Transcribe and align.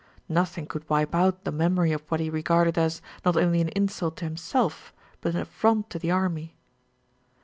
Nothing 0.27 0.65
could 0.65 0.89
wipe 0.89 1.13
out 1.13 1.43
the 1.43 1.51
memory 1.51 1.91
of 1.91 2.01
what 2.09 2.19
he 2.19 2.27
regarded 2.31 2.75
as, 2.75 3.03
not 3.23 3.37
only 3.37 3.61
an 3.61 3.67
insult 3.75 4.17
to 4.17 4.25
himself, 4.25 4.91
but 5.21 5.35
an 5.35 5.41
affront 5.41 5.91
to 5.91 5.99
the 5.99 6.09
army. 6.09 6.55